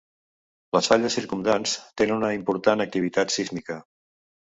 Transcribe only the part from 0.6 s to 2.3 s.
Les falles circumdants tenen